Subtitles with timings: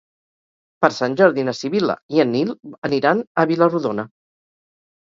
[0.85, 2.51] Per Sant Jordi na Sibil·la i en Nil
[2.91, 4.13] aniran a Vila-rodona.